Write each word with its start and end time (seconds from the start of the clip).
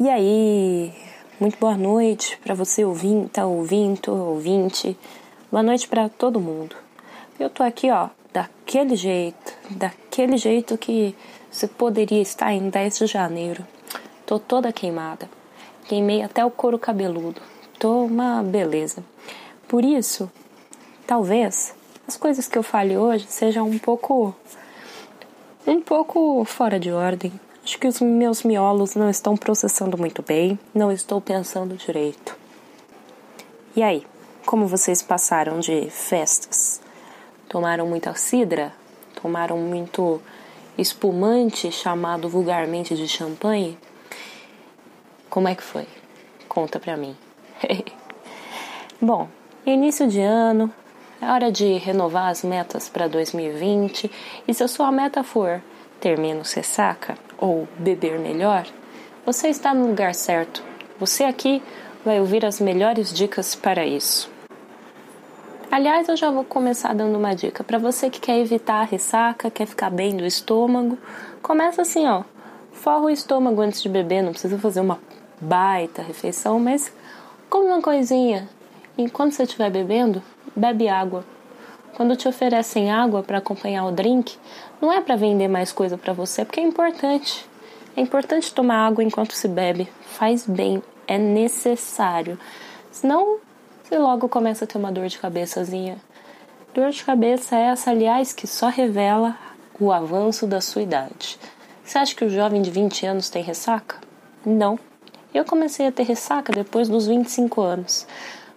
E 0.00 0.08
aí, 0.08 0.92
muito 1.40 1.58
boa 1.58 1.76
noite 1.76 2.38
para 2.44 2.54
você 2.54 2.84
ouvinte, 2.84 3.30
tá 3.30 3.44
ouvindo, 3.44 4.14
ouvinte. 4.14 4.96
Boa 5.50 5.60
noite 5.60 5.88
para 5.88 6.08
todo 6.08 6.38
mundo. 6.38 6.76
Eu 7.36 7.50
tô 7.50 7.64
aqui, 7.64 7.90
ó, 7.90 8.08
daquele 8.32 8.94
jeito, 8.94 9.52
daquele 9.68 10.36
jeito 10.36 10.78
que 10.78 11.16
você 11.50 11.66
poderia 11.66 12.22
estar 12.22 12.52
em 12.52 12.70
10 12.70 12.98
de 12.98 13.06
janeiro. 13.08 13.66
Tô 14.24 14.38
toda 14.38 14.72
queimada. 14.72 15.28
Queimei 15.88 16.22
até 16.22 16.44
o 16.44 16.50
couro 16.52 16.78
cabeludo. 16.78 17.42
Tô 17.76 18.04
uma 18.04 18.40
beleza. 18.40 19.02
Por 19.66 19.84
isso, 19.84 20.30
talvez 21.08 21.74
as 22.06 22.16
coisas 22.16 22.46
que 22.46 22.56
eu 22.56 22.62
fale 22.62 22.96
hoje 22.96 23.26
sejam 23.28 23.68
um 23.68 23.78
pouco 23.80 24.32
um 25.66 25.80
pouco 25.80 26.44
fora 26.44 26.78
de 26.78 26.92
ordem, 26.92 27.32
Acho 27.68 27.78
que 27.78 27.86
os 27.86 28.00
meus 28.00 28.44
miolos 28.44 28.94
não 28.94 29.10
estão 29.10 29.36
processando 29.36 29.98
muito 29.98 30.22
bem, 30.22 30.58
não 30.74 30.90
estou 30.90 31.20
pensando 31.20 31.76
direito. 31.76 32.34
E 33.76 33.82
aí, 33.82 34.06
como 34.46 34.66
vocês 34.66 35.02
passaram 35.02 35.60
de 35.60 35.90
festas? 35.90 36.80
Tomaram 37.46 37.86
muita 37.86 38.14
cidra? 38.14 38.72
Tomaram 39.20 39.58
muito 39.58 40.18
espumante, 40.78 41.70
chamado 41.70 42.26
vulgarmente 42.26 42.96
de 42.96 43.06
champanhe? 43.06 43.76
Como 45.28 45.46
é 45.46 45.54
que 45.54 45.62
foi? 45.62 45.86
Conta 46.48 46.80
pra 46.80 46.96
mim. 46.96 47.14
Bom, 48.98 49.28
início 49.66 50.08
de 50.08 50.22
ano, 50.22 50.72
é 51.20 51.30
hora 51.30 51.52
de 51.52 51.74
renovar 51.74 52.30
as 52.30 52.42
metas 52.42 52.88
para 52.88 53.06
2020 53.08 54.10
e 54.48 54.54
se 54.54 54.64
a 54.64 54.68
sua 54.68 54.90
meta 54.90 55.22
for 55.22 55.60
ter 56.00 56.18
menos 56.18 56.52
ressaca, 56.52 57.16
ou 57.36 57.68
beber 57.78 58.18
melhor, 58.18 58.66
você 59.24 59.48
está 59.48 59.74
no 59.74 59.86
lugar 59.86 60.14
certo. 60.14 60.62
Você 60.98 61.24
aqui 61.24 61.62
vai 62.04 62.18
ouvir 62.20 62.44
as 62.44 62.60
melhores 62.60 63.12
dicas 63.12 63.54
para 63.54 63.86
isso. 63.86 64.30
Aliás, 65.70 66.08
eu 66.08 66.16
já 66.16 66.30
vou 66.30 66.44
começar 66.44 66.94
dando 66.94 67.18
uma 67.18 67.34
dica 67.34 67.62
para 67.62 67.78
você 67.78 68.08
que 68.08 68.20
quer 68.20 68.38
evitar 68.38 68.80
a 68.80 68.84
ressaca, 68.84 69.50
quer 69.50 69.66
ficar 69.66 69.90
bem 69.90 70.16
do 70.16 70.24
estômago. 70.24 70.96
Começa 71.42 71.82
assim, 71.82 72.06
ó. 72.06 72.22
Forra 72.72 73.02
o 73.02 73.10
estômago 73.10 73.60
antes 73.60 73.82
de 73.82 73.88
beber, 73.88 74.22
não 74.22 74.32
precisa 74.32 74.58
fazer 74.58 74.80
uma 74.80 74.98
baita 75.40 76.00
refeição, 76.00 76.58
mas 76.58 76.90
come 77.50 77.66
uma 77.66 77.82
coisinha. 77.82 78.48
Enquanto 78.96 79.32
você 79.32 79.42
estiver 79.42 79.70
bebendo, 79.70 80.22
bebe 80.56 80.88
água. 80.88 81.22
Quando 81.98 82.14
te 82.14 82.28
oferecem 82.28 82.92
água 82.92 83.24
para 83.24 83.38
acompanhar 83.38 83.84
o 83.84 83.90
drink, 83.90 84.36
não 84.80 84.92
é 84.92 85.00
para 85.00 85.16
vender 85.16 85.48
mais 85.48 85.72
coisa 85.72 85.98
para 85.98 86.12
você, 86.12 86.44
porque 86.44 86.60
é 86.60 86.62
importante. 86.62 87.44
É 87.96 88.00
importante 88.00 88.54
tomar 88.54 88.86
água 88.86 89.02
enquanto 89.02 89.32
se 89.32 89.48
bebe. 89.48 89.88
Faz 90.02 90.46
bem, 90.46 90.80
é 91.08 91.18
necessário. 91.18 92.38
Senão, 92.92 93.38
você 93.82 93.98
logo 93.98 94.28
começa 94.28 94.64
a 94.64 94.68
ter 94.68 94.78
uma 94.78 94.92
dor 94.92 95.08
de 95.08 95.18
cabeçazinha. 95.18 95.96
Dor 96.72 96.90
de 96.90 97.02
cabeça 97.02 97.56
é 97.56 97.62
essa, 97.62 97.90
aliás, 97.90 98.32
que 98.32 98.46
só 98.46 98.68
revela 98.68 99.36
o 99.80 99.90
avanço 99.90 100.46
da 100.46 100.60
sua 100.60 100.82
idade. 100.82 101.36
Você 101.82 101.98
acha 101.98 102.14
que 102.14 102.24
o 102.24 102.30
jovem 102.30 102.62
de 102.62 102.70
20 102.70 103.06
anos 103.06 103.28
tem 103.28 103.42
ressaca? 103.42 103.96
Não. 104.46 104.78
Eu 105.34 105.44
comecei 105.44 105.88
a 105.88 105.90
ter 105.90 106.04
ressaca 106.04 106.52
depois 106.52 106.88
dos 106.88 107.08
25 107.08 107.60
anos. 107.60 108.06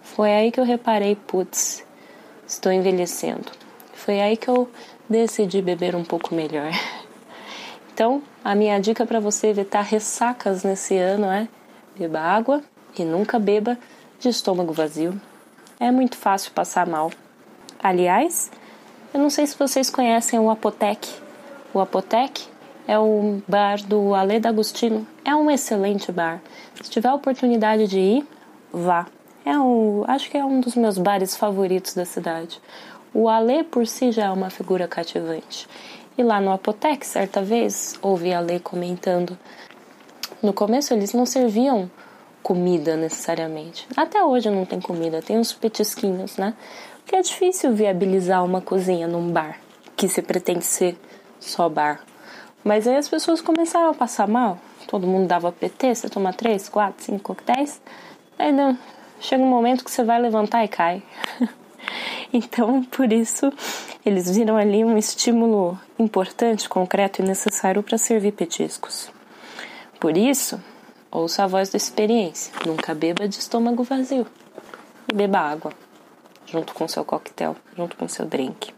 Foi 0.03 0.31
aí 0.31 0.51
que 0.51 0.59
eu 0.59 0.63
reparei, 0.63 1.15
putz, 1.15 1.83
estou 2.51 2.71
envelhecendo. 2.71 3.51
Foi 3.93 4.19
aí 4.19 4.35
que 4.35 4.49
eu 4.49 4.69
decidi 5.09 5.61
beber 5.61 5.95
um 5.95 6.03
pouco 6.03 6.35
melhor. 6.35 6.71
Então, 7.93 8.23
a 8.43 8.55
minha 8.55 8.79
dica 8.79 9.05
para 9.05 9.19
você 9.19 9.47
evitar 9.47 9.81
ressacas 9.81 10.63
nesse 10.63 10.97
ano 10.97 11.25
é: 11.25 11.47
beba 11.95 12.19
água 12.19 12.63
e 12.97 13.03
nunca 13.03 13.37
beba 13.37 13.77
de 14.17 14.29
estômago 14.29 14.71
vazio. 14.71 15.21
É 15.77 15.91
muito 15.91 16.17
fácil 16.17 16.51
passar 16.53 16.87
mal. 16.87 17.11
Aliás, 17.83 18.49
eu 19.13 19.19
não 19.19 19.29
sei 19.29 19.45
se 19.45 19.59
vocês 19.59 19.89
conhecem 19.89 20.39
o 20.39 20.49
Apotec. 20.49 21.07
O 21.73 21.79
Apotec 21.81 22.47
é 22.87 22.97
o 22.97 23.41
bar 23.47 23.83
do 23.85 24.15
Ale 24.15 24.39
D'Agostino. 24.39 25.05
É 25.23 25.35
um 25.35 25.51
excelente 25.51 26.11
bar. 26.11 26.41
Se 26.81 26.89
tiver 26.89 27.09
a 27.09 27.13
oportunidade 27.13 27.87
de 27.87 27.99
ir, 27.99 28.27
vá. 28.71 29.05
É 29.45 29.57
um, 29.57 30.03
acho 30.07 30.29
que 30.29 30.37
é 30.37 30.45
um 30.45 30.59
dos 30.59 30.75
meus 30.75 30.97
bares 30.97 31.35
favoritos 31.35 31.93
da 31.93 32.05
cidade. 32.05 32.61
O 33.13 33.27
Alê 33.27 33.63
por 33.63 33.87
si 33.87 34.11
já 34.11 34.25
é 34.25 34.29
uma 34.29 34.49
figura 34.49 34.87
cativante. 34.87 35.67
E 36.17 36.23
lá 36.23 36.39
no 36.39 36.51
Apotec, 36.51 37.05
certa 37.05 37.41
vez, 37.41 37.97
ouvi 38.01 38.33
Alê 38.33 38.59
comentando. 38.59 39.37
No 40.41 40.53
começo 40.53 40.93
eles 40.93 41.13
não 41.13 41.25
serviam 41.25 41.89
comida 42.43 42.95
necessariamente. 42.95 43.87
Até 43.95 44.23
hoje 44.23 44.49
não 44.49 44.65
tem 44.65 44.79
comida, 44.79 45.21
tem 45.21 45.37
uns 45.37 45.53
petisquinhos, 45.53 46.37
né? 46.37 46.53
Porque 46.97 47.15
é 47.15 47.21
difícil 47.21 47.73
viabilizar 47.73 48.43
uma 48.43 48.61
cozinha 48.61 49.07
num 49.07 49.31
bar 49.31 49.59
que 49.95 50.07
se 50.07 50.21
pretende 50.21 50.65
ser 50.65 50.97
só 51.39 51.67
bar. 51.67 52.01
Mas 52.63 52.87
aí 52.87 52.95
as 52.95 53.09
pessoas 53.09 53.41
começaram 53.41 53.89
a 53.89 53.93
passar 53.93 54.27
mal. 54.27 54.57
Todo 54.87 55.07
mundo 55.07 55.27
dava 55.27 55.51
PT, 55.51 55.95
você 55.95 56.09
toma 56.09 56.31
três, 56.33 56.69
quatro, 56.69 57.03
cinco 57.03 57.19
coquetéis. 57.35 57.81
Aí 58.37 58.51
não, 58.51 58.77
chega 59.21 59.43
um 59.43 59.47
momento 59.47 59.85
que 59.85 59.91
você 59.91 60.03
vai 60.03 60.19
levantar 60.19 60.65
e 60.65 60.67
cai. 60.67 61.03
então, 62.33 62.83
por 62.83 63.13
isso, 63.13 63.53
eles 64.05 64.29
viram 64.35 64.57
ali 64.57 64.83
um 64.83 64.97
estímulo 64.97 65.79
importante, 65.97 66.67
concreto 66.67 67.21
e 67.21 67.25
necessário 67.25 67.83
para 67.83 67.97
servir 67.97 68.33
petiscos. 68.33 69.09
Por 69.99 70.17
isso, 70.17 70.59
ouça 71.11 71.43
a 71.43 71.47
voz 71.47 71.69
da 71.69 71.77
experiência. 71.77 72.51
Nunca 72.65 72.95
beba 72.95 73.27
de 73.27 73.35
estômago 73.35 73.83
vazio. 73.83 74.25
E 75.11 75.13
beba 75.13 75.39
água, 75.39 75.71
junto 76.45 76.73
com 76.73 76.87
seu 76.87 77.05
coquetel, 77.05 77.55
junto 77.77 77.95
com 77.95 78.07
seu 78.07 78.25
drink. 78.25 78.73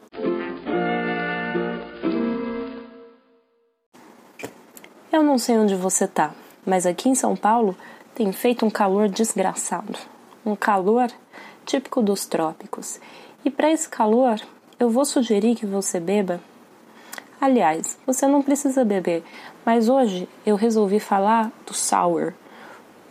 Eu 5.12 5.24
não 5.24 5.38
sei 5.38 5.58
onde 5.58 5.76
você 5.76 6.08
tá, 6.08 6.34
mas 6.66 6.86
aqui 6.86 7.08
em 7.08 7.16
São 7.16 7.36
Paulo 7.36 7.78
tem 8.16 8.32
feito 8.32 8.66
um 8.66 8.70
calor 8.70 9.08
desgraçado 9.08 10.13
um 10.46 10.56
calor 10.56 11.12
típico 11.66 12.02
dos 12.02 12.26
trópicos. 12.26 13.00
E 13.46 13.50
para 13.50 13.72
esse 13.72 13.88
calor, 13.88 14.40
eu 14.80 14.90
vou 14.90 15.06
sugerir 15.06 15.56
que 15.56 15.66
você 15.66 16.00
beba. 16.00 16.40
Aliás, 17.40 17.98
você 18.06 18.26
não 18.28 18.42
precisa 18.42 18.86
beber, 18.86 19.24
mas 19.66 19.90
hoje 19.90 20.28
eu 20.46 20.56
resolvi 20.56 21.00
falar 21.00 21.52
do 21.66 21.74
sour. 21.74 22.34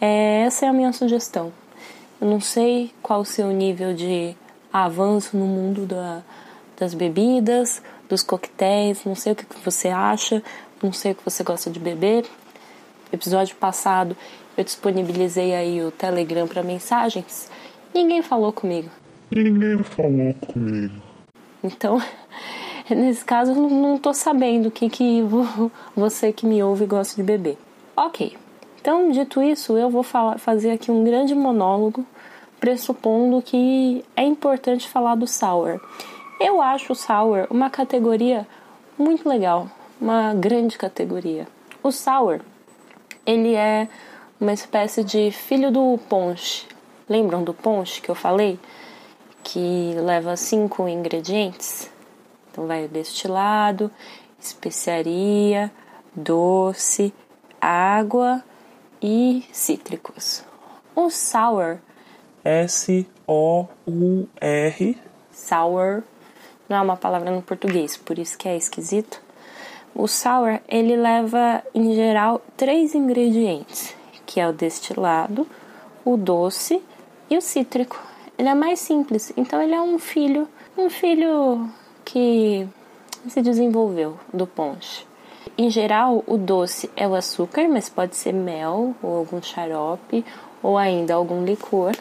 É, 0.00 0.44
essa 0.46 0.66
é 0.66 0.68
a 0.68 0.72
minha 0.72 0.92
sugestão. 0.92 1.52
Eu 2.20 2.28
não 2.28 2.40
sei 2.40 2.92
qual 3.02 3.20
o 3.20 3.24
seu 3.26 3.48
nível 3.48 3.94
de 3.94 4.34
avanço 4.72 5.36
no 5.36 5.44
mundo 5.44 5.84
da, 5.86 6.22
das 6.78 6.94
bebidas, 6.94 7.82
dos 8.08 8.22
coquetéis, 8.22 9.04
não 9.04 9.14
sei 9.14 9.32
o 9.32 9.36
que 9.36 9.44
você 9.64 9.88
acha, 9.88 10.42
não 10.82 10.92
sei 10.92 11.12
o 11.12 11.14
que 11.14 11.24
você 11.24 11.42
gosta 11.42 11.70
de 11.70 11.78
beber. 11.78 12.24
Episódio 13.12 13.54
passado 13.56 14.16
eu 14.56 14.64
disponibilizei 14.64 15.54
aí 15.54 15.82
o 15.82 15.90
Telegram 15.90 16.46
para 16.46 16.62
mensagens. 16.62 17.50
Ninguém 17.94 18.22
falou 18.22 18.52
comigo. 18.52 18.90
Ninguém 19.30 19.82
falou 19.82 20.34
comigo. 20.34 20.94
Então, 21.62 22.02
nesse 22.90 23.24
caso, 23.24 23.52
eu 23.52 23.56
não 23.56 23.98
tô 23.98 24.12
sabendo 24.12 24.66
o 24.66 24.70
que, 24.70 24.88
que 24.88 25.22
você 25.94 26.32
que 26.32 26.46
me 26.46 26.62
ouve 26.62 26.86
gosta 26.86 27.16
de 27.16 27.22
beber. 27.22 27.56
Ok. 27.96 28.36
Então, 28.80 29.10
dito 29.10 29.40
isso, 29.42 29.76
eu 29.78 29.88
vou 29.88 30.02
falar, 30.02 30.38
fazer 30.38 30.72
aqui 30.72 30.90
um 30.90 31.04
grande 31.04 31.34
monólogo, 31.34 32.04
pressupondo 32.58 33.40
que 33.40 34.04
é 34.16 34.24
importante 34.24 34.88
falar 34.88 35.14
do 35.14 35.26
sour. 35.26 35.80
Eu 36.40 36.60
acho 36.60 36.92
o 36.92 36.96
sour 36.96 37.46
uma 37.48 37.70
categoria 37.70 38.46
muito 38.98 39.28
legal, 39.28 39.68
uma 40.00 40.34
grande 40.34 40.76
categoria. 40.76 41.46
O 41.82 41.92
sour, 41.92 42.40
ele 43.24 43.54
é 43.54 43.88
uma 44.42 44.52
espécie 44.52 45.04
de 45.04 45.30
filho 45.30 45.70
do 45.70 45.96
ponche. 46.08 46.66
Lembram 47.08 47.44
do 47.44 47.54
ponche 47.54 48.00
que 48.00 48.10
eu 48.10 48.14
falei? 48.16 48.58
Que 49.44 49.94
leva 49.94 50.36
cinco 50.36 50.88
ingredientes? 50.88 51.88
Então 52.50 52.66
vai 52.66 52.88
destilado, 52.88 53.88
especiaria, 54.40 55.70
doce, 56.12 57.14
água 57.60 58.42
e 59.00 59.44
cítricos. 59.52 60.42
O 60.92 61.08
sour 61.08 61.78
S-O-U-R 62.44 63.06
sour 65.30 66.02
não 66.68 66.76
é 66.78 66.80
uma 66.80 66.96
palavra 66.96 67.30
no 67.30 67.42
português, 67.42 67.96
por 67.96 68.18
isso 68.18 68.36
que 68.36 68.48
é 68.48 68.56
esquisito. 68.56 69.22
O 69.94 70.08
sour 70.08 70.58
ele 70.68 70.96
leva 70.96 71.62
em 71.72 71.94
geral 71.94 72.42
três 72.56 72.92
ingredientes 72.92 74.01
que 74.32 74.40
é 74.40 74.48
o 74.48 74.52
destilado, 74.52 75.46
o 76.02 76.16
doce 76.16 76.82
e 77.28 77.36
o 77.36 77.42
cítrico. 77.42 78.00
Ele 78.38 78.48
é 78.48 78.54
mais 78.54 78.78
simples, 78.78 79.30
então 79.36 79.60
ele 79.60 79.74
é 79.74 79.80
um 79.80 79.98
filho, 79.98 80.48
um 80.76 80.88
filho 80.88 81.68
que 82.02 82.66
se 83.28 83.42
desenvolveu 83.42 84.18
do 84.32 84.46
ponche. 84.46 85.06
Em 85.58 85.68
geral, 85.68 86.24
o 86.26 86.38
doce 86.38 86.90
é 86.96 87.06
o 87.06 87.14
açúcar, 87.14 87.68
mas 87.68 87.90
pode 87.90 88.16
ser 88.16 88.32
mel 88.32 88.94
ou 89.02 89.18
algum 89.18 89.42
xarope 89.42 90.24
ou 90.62 90.78
ainda 90.78 91.12
algum 91.12 91.44
licor. 91.44 91.92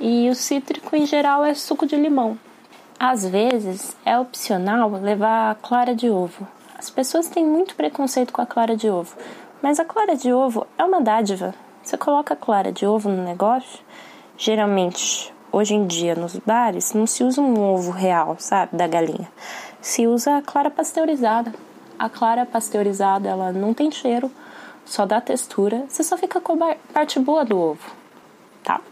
E 0.00 0.28
o 0.28 0.34
cítrico 0.34 0.96
em 0.96 1.06
geral 1.06 1.44
é 1.44 1.54
suco 1.54 1.86
de 1.86 1.94
limão. 1.94 2.36
Às 2.98 3.24
vezes 3.24 3.96
é 4.04 4.18
opcional 4.18 4.90
levar 4.90 5.54
clara 5.62 5.94
de 5.94 6.10
ovo. 6.10 6.44
As 6.76 6.90
pessoas 6.90 7.28
têm 7.28 7.46
muito 7.46 7.76
preconceito 7.76 8.32
com 8.32 8.42
a 8.42 8.46
clara 8.46 8.76
de 8.76 8.90
ovo, 8.90 9.16
mas 9.64 9.80
a 9.80 9.84
clara 9.86 10.14
de 10.14 10.30
ovo 10.30 10.66
é 10.76 10.84
uma 10.84 11.00
dádiva. 11.00 11.54
Você 11.82 11.96
coloca 11.96 12.34
a 12.34 12.36
clara 12.36 12.70
de 12.70 12.84
ovo 12.84 13.08
no 13.08 13.24
negócio, 13.24 13.80
geralmente 14.36 15.32
hoje 15.50 15.72
em 15.72 15.86
dia 15.86 16.14
nos 16.14 16.36
bares 16.36 16.92
não 16.92 17.06
se 17.06 17.24
usa 17.24 17.40
um 17.40 17.58
ovo 17.58 17.90
real, 17.90 18.36
sabe, 18.38 18.76
da 18.76 18.86
galinha. 18.86 19.26
Se 19.80 20.06
usa 20.06 20.36
a 20.36 20.42
clara 20.42 20.70
pasteurizada. 20.70 21.50
A 21.98 22.10
clara 22.10 22.44
pasteurizada, 22.44 23.26
ela 23.26 23.52
não 23.52 23.72
tem 23.72 23.90
cheiro, 23.90 24.30
só 24.84 25.06
dá 25.06 25.18
textura, 25.18 25.86
você 25.88 26.02
só 26.02 26.18
fica 26.18 26.42
com 26.42 26.62
a 26.62 26.76
parte 26.92 27.18
boa 27.18 27.42
do 27.42 27.58
ovo, 27.58 27.90
tá? 28.62 28.82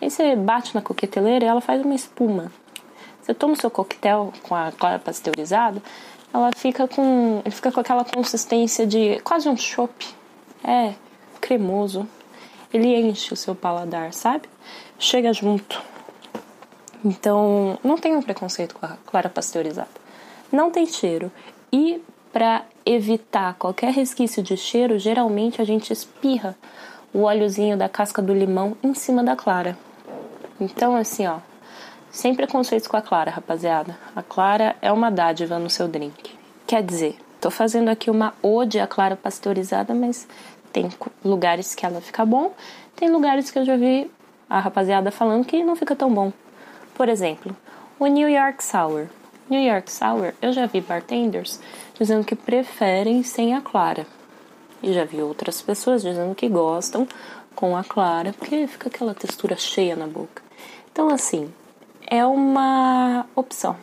E 0.00 0.06
aí 0.06 0.10
você 0.10 0.34
bate 0.34 0.74
na 0.74 0.82
coqueteleira 0.82 1.44
e 1.44 1.48
ela 1.48 1.60
faz 1.60 1.84
uma 1.84 1.94
espuma. 1.94 2.50
Você 3.22 3.32
toma 3.32 3.52
o 3.52 3.56
seu 3.56 3.70
coquetel 3.70 4.32
com 4.42 4.56
a 4.56 4.72
clara 4.72 4.98
pasteurizada, 4.98 5.80
ela 6.32 6.50
fica 6.56 6.86
com, 6.86 7.42
ele 7.44 7.54
fica 7.54 7.72
com 7.72 7.80
aquela 7.80 8.04
consistência 8.04 8.86
de 8.86 9.20
quase 9.20 9.48
um 9.48 9.56
chopp. 9.56 10.06
É, 10.62 10.94
cremoso. 11.40 12.06
Ele 12.72 12.94
enche 12.94 13.32
o 13.32 13.36
seu 13.36 13.54
paladar, 13.54 14.12
sabe? 14.12 14.48
Chega 14.98 15.32
junto. 15.32 15.82
Então, 17.04 17.78
não 17.82 17.96
tem 17.96 18.14
um 18.14 18.22
preconceito 18.22 18.74
com 18.74 18.86
a 18.86 18.96
clara 19.06 19.28
pasteurizada. 19.28 19.88
Não 20.52 20.70
tem 20.70 20.86
cheiro. 20.86 21.32
E 21.72 22.00
para 22.32 22.64
evitar 22.84 23.54
qualquer 23.54 23.92
resquício 23.92 24.42
de 24.42 24.56
cheiro, 24.56 24.98
geralmente 24.98 25.60
a 25.60 25.64
gente 25.64 25.92
espirra 25.92 26.56
o 27.12 27.22
óleozinho 27.22 27.76
da 27.76 27.88
casca 27.88 28.22
do 28.22 28.32
limão 28.32 28.76
em 28.82 28.94
cima 28.94 29.24
da 29.24 29.34
clara. 29.34 29.76
Então, 30.60 30.94
assim, 30.94 31.26
ó, 31.26 31.38
sem 32.10 32.34
preconceitos 32.34 32.88
com 32.88 32.96
a 32.96 33.02
clara, 33.02 33.30
rapaziada. 33.30 33.96
A 34.14 34.22
clara 34.22 34.76
é 34.82 34.90
uma 34.90 35.10
dádiva 35.10 35.58
no 35.58 35.70
seu 35.70 35.86
drink. 35.86 36.34
Quer 36.66 36.82
dizer, 36.82 37.16
tô 37.40 37.50
fazendo 37.50 37.88
aqui 37.88 38.10
uma 38.10 38.34
ode 38.42 38.78
à 38.78 38.86
clara 38.86 39.16
pasteurizada, 39.16 39.94
mas 39.94 40.26
tem 40.72 40.88
lugares 41.24 41.74
que 41.74 41.84
ela 41.84 42.00
fica 42.00 42.24
bom, 42.24 42.52
tem 42.96 43.10
lugares 43.10 43.50
que 43.50 43.58
eu 43.58 43.64
já 43.64 43.76
vi 43.76 44.10
a 44.48 44.58
rapaziada 44.58 45.10
falando 45.10 45.44
que 45.44 45.62
não 45.62 45.76
fica 45.76 45.94
tão 45.94 46.12
bom. 46.12 46.32
Por 46.94 47.08
exemplo, 47.08 47.56
o 47.98 48.06
New 48.06 48.28
York 48.28 48.62
Sour. 48.62 49.06
New 49.48 49.60
York 49.60 49.90
Sour, 49.90 50.32
eu 50.40 50.52
já 50.52 50.66
vi 50.66 50.80
bartenders 50.80 51.60
dizendo 51.98 52.24
que 52.24 52.34
preferem 52.34 53.22
sem 53.22 53.54
a 53.54 53.60
clara. 53.60 54.06
E 54.82 54.92
já 54.92 55.04
vi 55.04 55.20
outras 55.20 55.60
pessoas 55.60 56.02
dizendo 56.02 56.34
que 56.34 56.48
gostam 56.48 57.06
com 57.54 57.76
a 57.76 57.84
clara, 57.84 58.32
porque 58.32 58.66
fica 58.66 58.88
aquela 58.88 59.14
textura 59.14 59.56
cheia 59.56 59.94
na 59.94 60.06
boca. 60.06 60.42
Então, 60.92 61.08
assim, 61.08 61.52
é 62.10 62.26
uma 62.26 63.24
opção. 63.36 63.76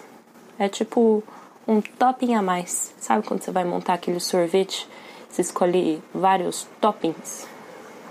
É 0.60 0.68
tipo 0.68 1.24
um 1.66 1.80
topping 1.80 2.36
a 2.36 2.42
mais. 2.42 2.94
Sabe 3.00 3.26
quando 3.26 3.42
você 3.42 3.52
vai 3.52 3.64
montar 3.64 3.94
aquele 3.94 4.20
sorvete? 4.20 4.88
Você 5.30 5.42
escolhe 5.42 6.04
vários 6.14 6.68
toppings. 6.82 7.48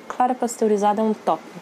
Clara 0.08 0.34
pasteurizada 0.34 1.02
é 1.02 1.04
um 1.04 1.12
topping. 1.12 1.60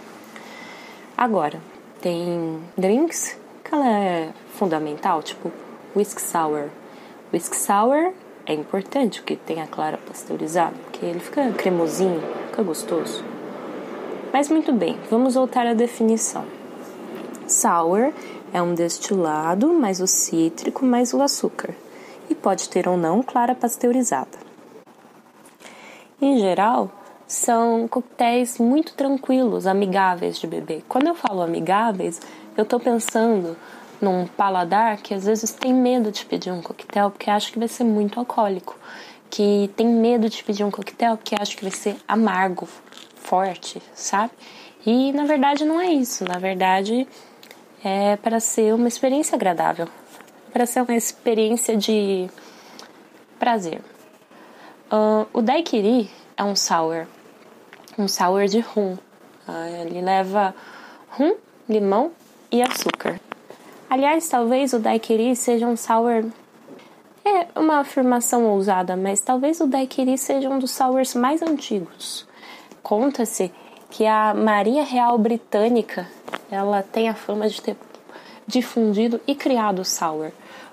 Agora, 1.16 1.60
tem 2.00 2.60
drinks 2.78 3.36
que 3.64 3.74
ela 3.74 3.88
é 3.88 4.30
fundamental, 4.54 5.22
tipo 5.22 5.50
Whisk 5.96 6.20
Sour. 6.20 6.68
Whisk 7.32 7.54
Sour 7.54 8.12
é 8.46 8.54
importante 8.54 9.20
porque 9.20 9.36
tem 9.36 9.60
a 9.60 9.66
clara 9.66 9.98
pasteurizada, 9.98 10.74
porque 10.84 11.06
ele 11.06 11.20
fica 11.20 11.50
cremosinho, 11.52 12.22
fica 12.50 12.62
gostoso. 12.62 13.24
Mas 14.32 14.48
muito 14.48 14.72
bem, 14.72 14.98
vamos 15.10 15.34
voltar 15.34 15.66
à 15.66 15.72
definição. 15.72 16.44
Sour 17.46 18.12
é 18.54 18.62
um 18.62 18.72
destilado 18.72 19.74
mais 19.74 20.00
o 20.00 20.06
cítrico 20.06 20.86
mais 20.86 21.12
o 21.12 21.20
açúcar 21.20 21.74
e 22.30 22.36
pode 22.36 22.68
ter 22.68 22.88
ou 22.88 22.96
não 22.96 23.20
clara 23.20 23.52
pasteurizada. 23.52 24.38
Em 26.22 26.38
geral, 26.38 26.88
são 27.26 27.88
coquetéis 27.88 28.56
muito 28.58 28.94
tranquilos, 28.94 29.66
amigáveis 29.66 30.38
de 30.38 30.46
beber. 30.46 30.84
Quando 30.88 31.08
eu 31.08 31.16
falo 31.16 31.42
amigáveis, 31.42 32.20
eu 32.56 32.62
estou 32.62 32.78
pensando 32.78 33.56
num 34.00 34.24
paladar 34.24 34.98
que 34.98 35.12
às 35.12 35.24
vezes 35.24 35.50
tem 35.50 35.74
medo 35.74 36.12
de 36.12 36.24
pedir 36.24 36.52
um 36.52 36.62
coquetel 36.62 37.10
porque 37.10 37.28
acha 37.28 37.50
que 37.50 37.58
vai 37.58 37.68
ser 37.68 37.82
muito 37.82 38.20
alcoólico, 38.20 38.78
que 39.28 39.68
tem 39.76 39.88
medo 39.88 40.28
de 40.28 40.44
pedir 40.44 40.62
um 40.62 40.70
coquetel 40.70 41.16
porque 41.16 41.34
acha 41.34 41.56
que 41.56 41.62
vai 41.62 41.72
ser 41.72 41.96
amargo, 42.06 42.68
forte, 43.16 43.82
sabe? 43.94 44.32
E 44.86 45.12
na 45.12 45.24
verdade 45.24 45.64
não 45.64 45.80
é 45.80 45.90
isso, 45.92 46.24
na 46.24 46.38
verdade 46.38 47.06
é 47.84 48.16
para 48.16 48.40
ser 48.40 48.74
uma 48.74 48.88
experiência 48.88 49.36
agradável, 49.36 49.86
para 50.52 50.64
ser 50.64 50.80
uma 50.80 50.94
experiência 50.94 51.76
de 51.76 52.28
prazer. 53.38 53.82
Uh, 54.90 55.26
o 55.34 55.42
daiquiri 55.42 56.10
é 56.34 56.42
um 56.42 56.56
sour, 56.56 57.06
um 57.98 58.08
sour 58.08 58.46
de 58.46 58.60
rum. 58.60 58.96
Uh, 59.46 59.86
ele 59.86 60.00
leva 60.00 60.54
rum, 61.10 61.36
limão 61.68 62.12
e 62.50 62.62
açúcar. 62.62 63.20
Aliás, 63.90 64.26
talvez 64.28 64.72
o 64.72 64.78
daiquiri 64.78 65.36
seja 65.36 65.66
um 65.66 65.76
sour. 65.76 66.24
É 67.24 67.58
uma 67.58 67.80
afirmação 67.80 68.44
ousada, 68.46 68.96
mas 68.96 69.20
talvez 69.20 69.60
o 69.60 69.66
daiquiri 69.66 70.16
seja 70.16 70.48
um 70.48 70.58
dos 70.58 70.70
sours 70.70 71.14
mais 71.14 71.42
antigos. 71.42 72.26
Conta-se 72.82 73.52
que 73.90 74.06
a 74.06 74.34
Marinha 74.34 74.84
Real 74.84 75.16
Britânica 75.16 76.06
ela 76.50 76.82
tem 76.82 77.08
a 77.08 77.14
fama 77.14 77.48
de 77.48 77.60
ter 77.60 77.76
difundido 78.46 79.20
e 79.26 79.34
criado 79.34 79.80
o 79.80 79.84
sour. 79.84 80.30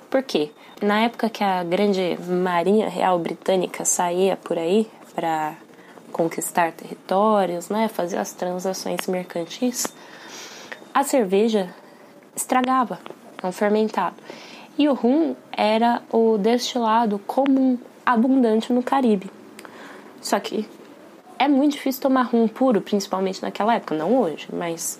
Por 0.09 0.21
quê? 0.23 0.51
Na 0.81 1.01
época 1.01 1.29
que 1.29 1.43
a 1.43 1.63
grande 1.63 2.17
Marinha 2.27 2.89
Real 2.89 3.17
Britânica 3.19 3.85
saía 3.85 4.35
por 4.35 4.57
aí 4.57 4.87
para 5.13 5.55
conquistar 6.11 6.71
territórios, 6.71 7.69
né, 7.69 7.87
fazer 7.87 8.17
as 8.17 8.33
transações 8.33 9.07
mercantis, 9.07 9.87
a 10.93 11.03
cerveja 11.03 11.73
estragava, 12.35 12.99
um 13.43 13.51
fermentado. 13.51 14.15
E 14.77 14.89
o 14.89 14.93
rum 14.93 15.35
era 15.51 16.01
o 16.11 16.37
destilado 16.37 17.19
comum, 17.19 17.77
abundante 18.05 18.73
no 18.73 18.83
Caribe. 18.83 19.29
Só 20.21 20.39
que 20.39 20.67
é 21.39 21.47
muito 21.47 21.73
difícil 21.73 22.01
tomar 22.01 22.23
rum 22.23 22.47
puro, 22.47 22.81
principalmente 22.81 23.41
naquela 23.41 23.75
época, 23.75 23.95
não 23.95 24.19
hoje, 24.19 24.47
mas 24.51 24.99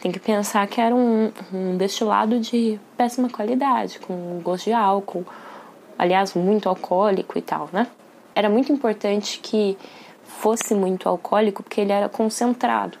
tem 0.00 0.10
que 0.10 0.18
pensar 0.18 0.66
que 0.66 0.80
era 0.80 0.94
um, 0.94 1.30
um 1.52 1.76
destilado 1.76 2.40
de 2.40 2.80
péssima 2.96 3.28
qualidade, 3.28 3.98
com 4.00 4.40
gosto 4.42 4.64
de 4.64 4.72
álcool, 4.72 5.26
aliás, 5.98 6.34
muito 6.34 6.68
alcoólico 6.68 7.38
e 7.38 7.42
tal, 7.42 7.68
né? 7.72 7.86
Era 8.34 8.48
muito 8.48 8.72
importante 8.72 9.40
que 9.40 9.76
fosse 10.24 10.74
muito 10.74 11.08
alcoólico 11.08 11.62
porque 11.62 11.80
ele 11.80 11.92
era 11.92 12.08
concentrado 12.08 12.96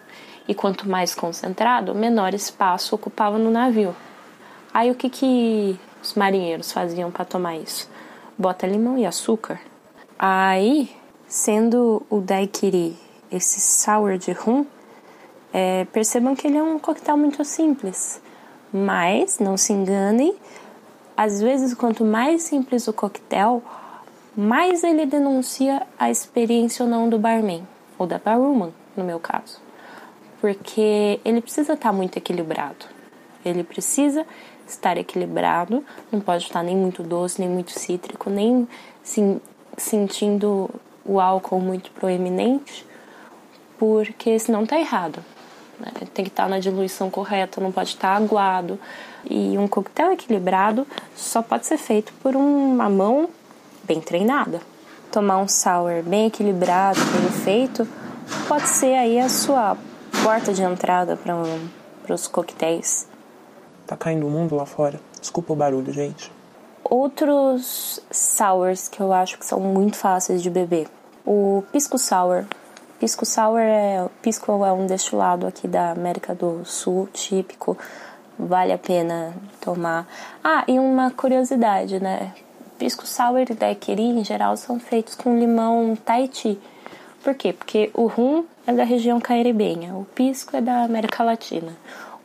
e 0.46 0.54
quanto 0.54 0.88
mais 0.88 1.14
concentrado, 1.14 1.94
menor 1.94 2.34
espaço 2.34 2.94
ocupava 2.94 3.38
no 3.38 3.50
navio. 3.50 3.94
Aí 4.74 4.90
o 4.90 4.94
que, 4.94 5.08
que 5.08 5.78
os 6.02 6.14
marinheiros 6.14 6.72
faziam 6.72 7.10
para 7.10 7.24
tomar 7.24 7.56
isso? 7.56 7.88
Bota 8.36 8.66
limão 8.66 8.98
e 8.98 9.06
açúcar. 9.06 9.60
Aí, 10.18 10.90
sendo 11.26 12.04
o 12.10 12.20
daiquiri 12.20 12.96
esse 13.30 13.60
sour 13.60 14.18
de 14.18 14.32
rum, 14.32 14.66
é, 15.52 15.84
percebam 15.86 16.34
que 16.34 16.46
ele 16.46 16.58
é 16.58 16.62
um 16.62 16.78
coquetel 16.78 17.16
muito 17.16 17.44
simples. 17.44 18.20
Mas, 18.72 19.38
não 19.38 19.56
se 19.56 19.72
enganem, 19.72 20.34
às 21.16 21.40
vezes 21.40 21.74
quanto 21.74 22.04
mais 22.04 22.42
simples 22.42 22.86
o 22.86 22.92
coquetel, 22.92 23.62
mais 24.36 24.84
ele 24.84 25.06
denuncia 25.06 25.86
a 25.98 26.10
experiência 26.10 26.84
ou 26.84 26.90
não 26.90 27.08
do 27.08 27.18
barman, 27.18 27.66
ou 27.98 28.06
da 28.06 28.18
barwoman, 28.18 28.72
no 28.96 29.04
meu 29.04 29.18
caso 29.18 29.60
porque 30.40 31.20
ele 31.24 31.40
precisa 31.40 31.74
estar 31.74 31.92
muito 31.92 32.16
equilibrado. 32.16 32.86
Ele 33.44 33.62
precisa 33.62 34.26
estar 34.66 34.96
equilibrado, 34.96 35.84
não 36.10 36.20
pode 36.20 36.44
estar 36.44 36.62
nem 36.62 36.76
muito 36.76 37.02
doce, 37.02 37.40
nem 37.40 37.48
muito 37.48 37.78
cítrico, 37.78 38.30
nem 38.30 38.66
sim, 39.02 39.40
sentindo 39.76 40.70
o 41.04 41.20
álcool 41.20 41.60
muito 41.60 41.90
proeminente, 41.92 42.86
porque 43.78 44.38
senão 44.38 44.64
tá 44.64 44.78
errado. 44.78 45.22
Né? 45.80 45.90
Tem 46.12 46.24
que 46.24 46.30
estar 46.30 46.48
na 46.48 46.58
diluição 46.58 47.10
correta, 47.10 47.60
não 47.60 47.72
pode 47.72 47.90
estar 47.90 48.16
aguado. 48.16 48.78
E 49.28 49.56
um 49.58 49.66
coquetel 49.66 50.12
equilibrado 50.12 50.86
só 51.16 51.42
pode 51.42 51.66
ser 51.66 51.78
feito 51.78 52.12
por 52.22 52.36
uma 52.36 52.88
mão 52.88 53.28
bem 53.84 54.00
treinada. 54.00 54.60
Tomar 55.10 55.38
um 55.38 55.48
sour 55.48 56.02
bem 56.04 56.26
equilibrado, 56.26 57.00
bem 57.00 57.30
feito, 57.42 57.88
pode 58.46 58.68
ser 58.68 58.94
aí 58.94 59.18
a 59.18 59.28
sua 59.28 59.76
porta 60.22 60.52
de 60.52 60.62
entrada 60.62 61.16
para 61.16 61.34
um, 61.34 61.68
os 62.08 62.28
coquetéis. 62.28 63.08
Tá 63.86 63.96
caindo 63.96 64.26
o 64.26 64.30
mundo 64.30 64.54
lá 64.54 64.66
fora. 64.66 65.00
Desculpa 65.20 65.52
o 65.52 65.56
barulho, 65.56 65.92
gente. 65.92 66.30
Outros 66.84 68.00
sours 68.10 68.88
que 68.88 69.00
eu 69.00 69.12
acho 69.12 69.38
que 69.38 69.44
são 69.44 69.60
muito 69.60 69.96
fáceis 69.96 70.42
de 70.42 70.50
beber. 70.50 70.88
O 71.26 71.64
pisco 71.72 71.98
sour. 71.98 72.44
Pisco 73.00 73.24
sour 73.24 73.60
é 73.60 74.06
pisco 74.20 74.62
é 74.62 74.70
um 74.74 74.86
destilado 74.86 75.46
aqui 75.46 75.66
da 75.66 75.90
América 75.90 76.34
do 76.34 76.66
Sul, 76.66 77.08
típico. 77.10 77.74
Vale 78.38 78.74
a 78.74 78.78
pena 78.78 79.32
tomar. 79.58 80.06
Ah, 80.44 80.64
e 80.68 80.78
uma 80.78 81.10
curiosidade, 81.10 81.98
né? 81.98 82.34
Pisco 82.78 83.06
sour 83.06 83.40
e 83.40 83.54
daiquiri 83.54 84.02
em 84.02 84.22
geral 84.22 84.54
são 84.58 84.78
feitos 84.78 85.14
com 85.14 85.38
limão 85.38 85.96
Tahiti. 85.96 86.58
Por 87.24 87.34
quê? 87.34 87.54
Porque 87.54 87.90
o 87.94 88.06
rum 88.06 88.44
é 88.66 88.72
da 88.74 88.84
região 88.84 89.18
caribenha, 89.18 89.94
o 89.94 90.04
pisco 90.04 90.54
é 90.54 90.60
da 90.60 90.82
América 90.82 91.24
Latina. 91.24 91.72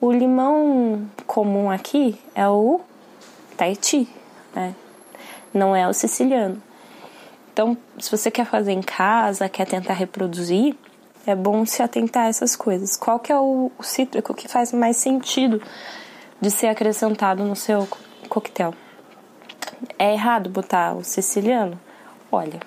O 0.02 0.12
limão 0.12 1.10
comum 1.26 1.72
aqui 1.72 2.20
é 2.36 2.50
o 2.50 2.82
Tahiti, 3.56 4.10
né? 4.54 4.76
Não 5.54 5.74
é 5.74 5.88
o 5.88 5.94
siciliano. 5.94 6.62
Então, 7.56 7.78
se 7.98 8.12
você 8.12 8.30
quer 8.30 8.46
fazer 8.46 8.74
em 8.74 8.82
casa, 8.82 9.48
quer 9.48 9.66
tentar 9.66 9.94
reproduzir, 9.94 10.76
é 11.26 11.34
bom 11.34 11.66
se 11.66 11.82
atentar 11.82 12.24
a 12.26 12.28
essas 12.28 12.54
coisas. 12.54 12.98
Qual 12.98 13.18
que 13.18 13.32
é 13.32 13.40
o 13.40 13.72
cítrico 13.82 14.34
que 14.34 14.50
faz 14.50 14.74
mais 14.74 14.98
sentido 14.98 15.62
de 16.42 16.52
ser 16.52 16.68
acrescentado 16.68 17.46
no 17.46 17.56
seu 17.56 17.88
coquetel? 18.28 18.74
É 19.98 20.12
errado 20.12 20.50
botar 20.50 20.96
o 20.98 21.04
siciliano? 21.06 21.80
Olha, 22.30 22.60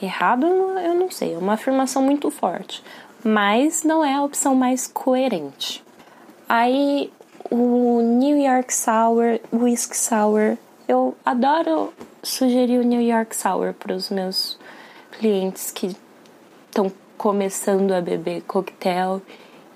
errado 0.00 0.46
eu 0.46 0.94
não 0.94 1.10
sei, 1.10 1.34
é 1.34 1.38
uma 1.38 1.54
afirmação 1.54 2.00
muito 2.00 2.30
forte, 2.30 2.84
mas 3.24 3.82
não 3.82 4.04
é 4.04 4.14
a 4.14 4.22
opção 4.22 4.54
mais 4.54 4.86
coerente. 4.86 5.82
Aí 6.48 7.12
o 7.50 8.00
New 8.00 8.38
York 8.38 8.72
Sour, 8.72 9.40
Whiskey 9.52 9.96
Sour, 9.96 10.56
eu 10.86 11.16
adoro 11.24 11.92
sugerir 12.26 12.78
o 12.78 12.82
New 12.82 13.00
York 13.00 13.36
Sour 13.36 13.72
para 13.72 13.94
os 13.94 14.10
meus 14.10 14.58
clientes 15.12 15.70
que 15.70 15.96
estão 16.66 16.90
começando 17.16 17.92
a 17.92 18.00
beber 18.00 18.42
coquetel 18.42 19.22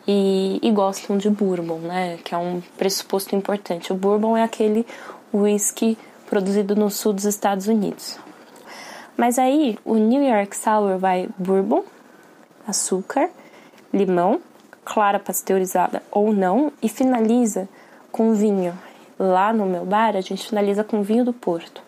e, 0.07 0.59
e, 0.61 0.71
gostam 0.73 1.17
de 1.17 1.31
bourbon, 1.31 1.79
né? 1.79 2.19
Que 2.25 2.35
é 2.35 2.39
um 2.39 2.61
pressuposto 2.77 3.37
importante. 3.37 3.93
O 3.93 3.97
bourbon 3.97 4.37
é 4.37 4.43
aquele 4.43 4.85
whisky 5.33 5.97
produzido 6.27 6.75
no 6.75 6.91
sul 6.91 7.13
dos 7.13 7.25
Estados 7.25 7.69
Unidos. 7.69 8.19
Mas 9.17 9.39
aí 9.39 9.79
o 9.85 9.95
New 9.95 10.23
York 10.23 10.57
Sour 10.57 10.99
vai 10.99 11.29
bourbon, 11.39 11.85
açúcar, 12.67 13.31
limão, 13.93 14.41
clara 14.85 15.21
pasteurizada 15.21 16.03
ou 16.11 16.33
não 16.33 16.73
e 16.83 16.89
finaliza 16.89 17.69
com 18.11 18.35
vinho. 18.35 18.77
Lá 19.19 19.53
no 19.53 19.67
meu 19.67 19.85
bar 19.85 20.17
a 20.17 20.21
gente 20.21 20.49
finaliza 20.49 20.83
com 20.83 21.03
vinho 21.03 21.25
do 21.25 21.33
Porto. 21.33 21.83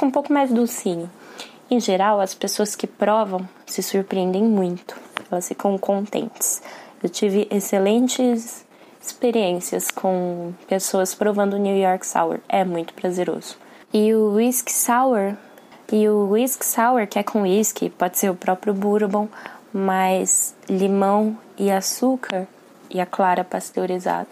Fica 0.00 0.08
um 0.08 0.10
pouco 0.10 0.32
mais 0.32 0.50
docinho. 0.50 1.10
Em 1.70 1.78
geral, 1.78 2.22
as 2.22 2.32
pessoas 2.32 2.74
que 2.74 2.86
provam 2.86 3.46
se 3.66 3.82
surpreendem 3.82 4.42
muito. 4.42 4.96
Elas 5.30 5.46
ficam 5.46 5.76
contentes. 5.76 6.62
Eu 7.02 7.10
tive 7.10 7.46
excelentes 7.50 8.64
experiências 8.98 9.90
com 9.90 10.54
pessoas 10.66 11.14
provando 11.14 11.58
New 11.58 11.76
York 11.76 12.06
Sour. 12.06 12.38
É 12.48 12.64
muito 12.64 12.94
prazeroso. 12.94 13.58
E 13.92 14.14
o 14.14 14.36
Whisky 14.36 14.72
Sour 14.72 15.36
e 15.92 16.08
o 16.08 16.30
Whisky 16.30 16.64
Sour, 16.64 17.06
que 17.06 17.18
é 17.18 17.22
com 17.22 17.42
whisky, 17.42 17.90
pode 17.90 18.18
ser 18.18 18.30
o 18.30 18.34
próprio 18.34 18.72
bourbon, 18.72 19.28
mas 19.70 20.54
limão 20.66 21.36
e 21.58 21.70
açúcar 21.70 22.48
e 22.88 23.02
a 23.02 23.04
clara 23.04 23.44
pasteurizada, 23.44 24.30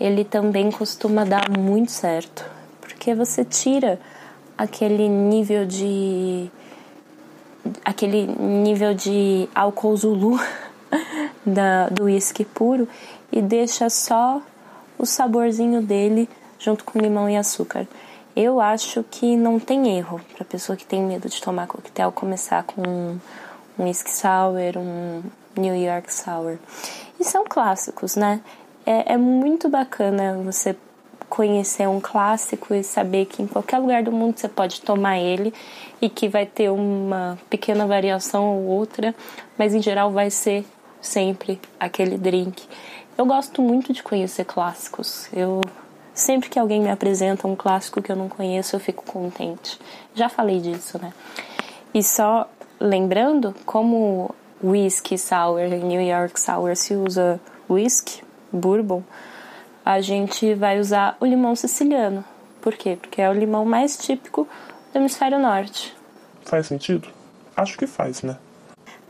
ele 0.00 0.24
também 0.24 0.70
costuma 0.70 1.22
dar 1.26 1.50
muito 1.50 1.92
certo, 1.92 2.46
porque 2.80 3.14
você 3.14 3.44
tira 3.44 4.00
aquele 4.56 5.08
nível 5.08 5.66
de 5.66 6.50
aquele 7.84 8.26
nível 8.26 8.94
de 8.94 9.48
álcool 9.54 9.96
zulu 9.96 10.40
da, 11.46 11.88
do 11.88 12.04
whisky 12.04 12.44
puro 12.44 12.88
e 13.30 13.40
deixa 13.40 13.88
só 13.88 14.40
o 14.98 15.06
saborzinho 15.06 15.82
dele 15.82 16.28
junto 16.58 16.84
com 16.84 16.98
limão 16.98 17.28
e 17.28 17.36
açúcar. 17.36 17.86
Eu 18.34 18.60
acho 18.60 19.04
que 19.10 19.36
não 19.36 19.58
tem 19.58 19.98
erro 19.98 20.20
para 20.34 20.44
pessoa 20.44 20.76
que 20.76 20.86
tem 20.86 21.02
medo 21.02 21.28
de 21.28 21.40
tomar 21.40 21.66
coquetel 21.66 22.10
começar 22.12 22.62
com 22.62 22.82
um 23.78 23.84
whisky 23.84 24.10
sour, 24.10 24.78
um 24.78 25.22
New 25.56 25.74
York 25.74 26.12
sour. 26.12 26.56
E 27.20 27.24
são 27.24 27.44
clássicos, 27.44 28.16
né? 28.16 28.40
É, 28.86 29.14
é 29.14 29.16
muito 29.16 29.68
bacana 29.68 30.40
você 30.42 30.74
conhecer 31.32 31.88
um 31.88 31.98
clássico 31.98 32.74
e 32.74 32.84
saber 32.84 33.24
que 33.24 33.42
em 33.42 33.46
qualquer 33.46 33.78
lugar 33.78 34.02
do 34.02 34.12
mundo 34.12 34.38
você 34.38 34.50
pode 34.50 34.82
tomar 34.82 35.18
ele 35.18 35.54
e 35.98 36.10
que 36.10 36.28
vai 36.28 36.44
ter 36.44 36.70
uma 36.70 37.38
pequena 37.48 37.86
variação 37.86 38.44
ou 38.54 38.66
outra, 38.66 39.14
mas 39.56 39.74
em 39.74 39.80
geral 39.80 40.10
vai 40.10 40.28
ser 40.28 40.62
sempre 41.00 41.58
aquele 41.80 42.18
drink. 42.18 42.62
Eu 43.16 43.24
gosto 43.24 43.62
muito 43.62 43.94
de 43.94 44.02
conhecer 44.02 44.44
clássicos. 44.44 45.26
Eu 45.32 45.62
Sempre 46.14 46.50
que 46.50 46.58
alguém 46.58 46.78
me 46.78 46.90
apresenta 46.90 47.48
um 47.48 47.56
clássico 47.56 48.02
que 48.02 48.12
eu 48.12 48.16
não 48.16 48.28
conheço, 48.28 48.76
eu 48.76 48.80
fico 48.80 49.02
contente. 49.02 49.78
Já 50.14 50.28
falei 50.28 50.60
disso, 50.60 50.98
né? 51.00 51.10
E 51.94 52.02
só 52.02 52.46
lembrando, 52.78 53.54
como 53.64 54.34
whisky 54.62 55.16
sour, 55.16 55.62
New 55.82 56.02
York 56.02 56.38
sour 56.38 56.76
se 56.76 56.94
usa 56.94 57.40
whisky, 57.66 58.22
bourbon, 58.52 59.02
a 59.84 60.00
gente 60.00 60.54
vai 60.54 60.78
usar 60.78 61.16
o 61.20 61.26
limão 61.26 61.54
siciliano. 61.56 62.24
Por 62.60 62.74
quê? 62.74 62.96
Porque 63.00 63.20
é 63.20 63.28
o 63.28 63.32
limão 63.32 63.64
mais 63.64 63.96
típico 63.96 64.48
do 64.92 64.98
hemisfério 64.98 65.38
norte. 65.38 65.94
Faz 66.44 66.66
sentido? 66.66 67.08
Acho 67.56 67.76
que 67.76 67.86
faz, 67.86 68.22
né? 68.22 68.36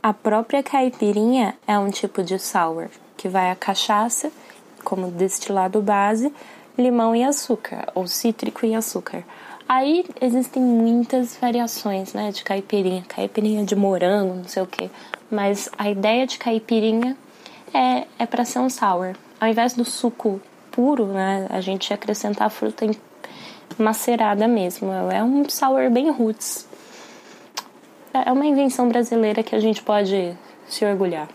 A 0.02 0.12
própria 0.12 0.62
caipirinha 0.62 1.54
é 1.66 1.78
um 1.78 1.90
tipo 1.90 2.22
de 2.22 2.38
sour, 2.38 2.88
que 3.16 3.28
vai 3.28 3.50
a 3.50 3.54
cachaça 3.54 4.32
como 4.82 5.10
destilado 5.10 5.80
base 5.80 6.32
limão 6.76 7.14
e 7.14 7.22
açúcar, 7.22 7.86
ou 7.94 8.06
cítrico 8.06 8.64
e 8.64 8.74
açúcar. 8.74 9.22
Aí 9.68 10.04
existem 10.20 10.62
muitas 10.62 11.36
variações, 11.36 12.12
né, 12.12 12.30
de 12.30 12.42
caipirinha, 12.42 13.04
caipirinha 13.06 13.64
de 13.64 13.76
morango, 13.76 14.34
não 14.34 14.44
sei 14.44 14.62
o 14.62 14.66
que. 14.66 14.90
Mas 15.30 15.68
a 15.78 15.88
ideia 15.88 16.26
de 16.26 16.38
caipirinha 16.38 17.16
é, 17.72 18.06
é 18.18 18.26
para 18.26 18.44
ser 18.44 18.58
um 18.58 18.68
sour. 18.68 19.14
Ao 19.40 19.48
invés 19.48 19.74
do 19.74 19.84
suco 19.84 20.40
puro, 20.72 21.06
né, 21.06 21.46
a 21.50 21.60
gente 21.60 21.92
acrescentar 21.92 22.46
a 22.46 22.50
fruta 22.50 22.90
macerada 23.78 24.48
mesmo. 24.48 24.90
É 25.10 25.22
um 25.22 25.48
sour 25.48 25.90
bem 25.90 26.10
roots. 26.10 26.66
É 28.12 28.30
uma 28.32 28.44
invenção 28.44 28.88
brasileira 28.88 29.42
que 29.42 29.54
a 29.54 29.60
gente 29.60 29.82
pode 29.82 30.36
se 30.66 30.84
orgulhar. 30.84 31.28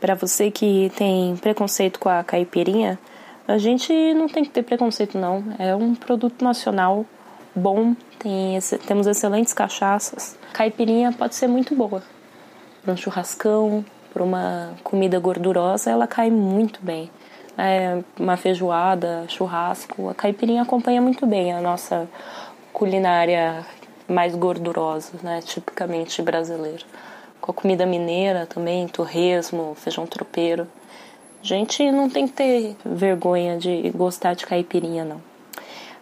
Para 0.00 0.14
você 0.14 0.50
que 0.50 0.92
tem 0.96 1.36
preconceito 1.36 1.98
com 1.98 2.08
a 2.08 2.22
caipirinha, 2.22 2.98
a 3.48 3.56
gente 3.58 3.92
não 4.14 4.28
tem 4.28 4.44
que 4.44 4.50
ter 4.50 4.62
preconceito, 4.62 5.16
não. 5.16 5.44
É 5.58 5.74
um 5.74 5.94
produto 5.94 6.44
nacional 6.44 7.06
bom, 7.54 7.94
tem 8.18 8.58
temos 8.86 9.06
excelentes 9.06 9.52
cachaças. 9.52 10.36
Caipirinha 10.52 11.12
pode 11.12 11.34
ser 11.34 11.46
muito 11.46 11.74
boa. 11.74 12.02
Para 12.82 12.92
um 12.92 12.96
churrascão, 12.96 13.84
para 14.12 14.22
uma 14.22 14.74
comida 14.82 15.18
gordurosa, 15.18 15.90
ela 15.90 16.06
cai 16.06 16.30
muito 16.30 16.80
bem. 16.82 17.10
É, 17.58 18.02
uma 18.18 18.36
feijoada, 18.36 19.24
churrasco, 19.28 20.08
a 20.08 20.14
caipirinha 20.14 20.62
acompanha 20.62 21.00
muito 21.00 21.26
bem 21.26 21.52
a 21.52 21.60
nossa 21.60 22.08
culinária 22.72 23.64
mais 24.08 24.34
gordurosa, 24.34 25.12
né, 25.22 25.40
tipicamente 25.42 26.20
brasileira. 26.20 26.84
Com 27.40 27.50
a 27.50 27.54
comida 27.54 27.86
mineira 27.86 28.46
também, 28.46 28.86
torresmo, 28.86 29.74
feijão 29.74 30.06
tropeiro 30.06 30.68
gente 31.46 31.90
não 31.92 32.10
tem 32.10 32.26
que 32.26 32.32
ter 32.32 32.76
vergonha 32.84 33.56
de 33.56 33.88
gostar 33.90 34.34
de 34.34 34.44
caipirinha, 34.44 35.04
não. 35.04 35.20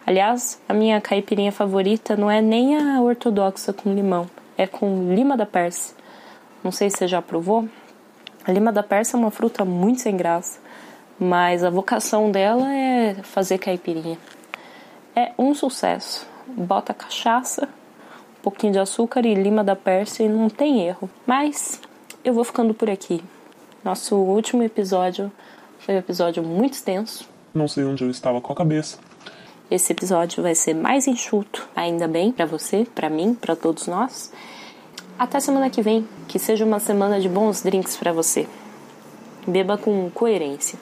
Aliás, 0.07 0.59
a 0.67 0.73
minha 0.73 1.01
caipirinha 1.03 1.53
favorita 1.53 2.17
não 2.17 2.31
é 2.31 2.41
nem 2.41 2.77
a 2.77 3.01
ortodoxa 3.03 3.73
com 3.73 3.93
limão, 3.93 4.29
é 4.57 4.67
com 4.67 5.15
lima 5.15 5.37
da 5.37 5.45
Pérsia. 5.45 5.95
Não 6.63 6.73
sei 6.73 6.89
se 6.89 6.97
você 6.97 7.09
já 7.09 7.21
provou. 7.21 7.69
A 8.47 8.53
lima 8.53 8.73
da 8.73 8.83
Pérsia 8.83 9.17
é 9.17 9.21
uma 9.21 9.31
fruta 9.31 9.65
muito 9.67 10.01
sem 10.01 10.17
graça, 10.17 10.61
mas 11.19 11.63
a 11.63 11.71
vocação 11.71 12.31
dela 12.31 12.73
é 12.73 13.15
fazer 13.23 13.59
caipirinha. 13.59 14.19
É 15.15 15.33
um 15.39 15.55
sucesso. 15.55 16.27
Bota 16.47 16.93
cachaça, 16.93 17.69
um 18.39 18.43
pouquinho 18.43 18.73
de 18.73 18.79
açúcar 18.79 19.25
e 19.25 19.35
lima 19.35 19.65
da 19.65 19.77
Pérsia 19.77 20.25
e 20.25 20.29
não 20.29 20.51
tem 20.51 20.87
erro. 20.87 21.09
Mas 21.27 21.81
eu 22.25 22.35
vou 22.35 22.45
ficando 22.45 22.75
por 22.75 22.91
aqui. 22.91 23.23
Nosso 23.85 24.17
último 24.17 24.63
episódio 24.63 25.31
foi 25.79 25.95
um 25.95 25.99
episódio 25.99 26.43
muito 26.43 26.75
extenso. 26.75 27.29
Não 27.53 27.69
sei 27.69 27.85
onde 27.85 28.03
eu 28.03 28.11
estava 28.11 28.41
com 28.41 28.53
a 28.53 28.57
cabeça. 28.57 28.99
Esse 29.71 29.93
episódio 29.93 30.43
vai 30.43 30.55
ser 30.55 30.75
mais 30.75 31.07
enxuto, 31.07 31.69
ainda 31.75 32.07
bem, 32.07 32.33
para 32.33 32.45
você, 32.45 32.87
para 32.95 33.09
mim, 33.09 33.35
para 33.35 33.57
todos 33.57 33.87
nós. 33.87 34.33
Até 35.19 35.39
semana 35.41 35.71
que 35.71 35.81
vem, 35.81 36.07
que 36.27 36.39
seja 36.39 36.65
uma 36.65 36.81
semana 36.81 37.21
de 37.21 37.29
bons 37.29 37.63
drinks 37.63 37.97
para 37.97 38.13
você. 38.13 38.47
Beba 39.47 39.79
com 39.79 40.11
coerência. 40.11 40.79